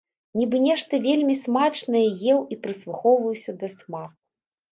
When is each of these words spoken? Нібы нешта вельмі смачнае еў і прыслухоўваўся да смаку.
Нібы 0.39 0.59
нешта 0.67 0.99
вельмі 1.07 1.35
смачнае 1.41 2.01
еў 2.35 2.39
і 2.55 2.59
прыслухоўваўся 2.63 3.51
да 3.61 3.67
смаку. 3.77 4.17